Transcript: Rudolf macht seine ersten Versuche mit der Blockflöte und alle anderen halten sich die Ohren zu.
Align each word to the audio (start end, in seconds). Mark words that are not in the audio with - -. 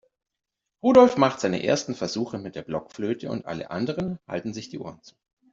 Rudolf 0.81 1.15
macht 1.17 1.39
seine 1.39 1.63
ersten 1.63 1.93
Versuche 1.93 2.39
mit 2.39 2.55
der 2.55 2.63
Blockflöte 2.63 3.29
und 3.29 3.45
alle 3.45 3.69
anderen 3.69 4.17
halten 4.27 4.51
sich 4.51 4.69
die 4.69 4.79
Ohren 4.79 5.03
zu. 5.03 5.13